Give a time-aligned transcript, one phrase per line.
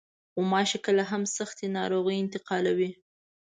[0.33, 2.91] غوماشې کله هم سختې ناروغۍ انتقالوي.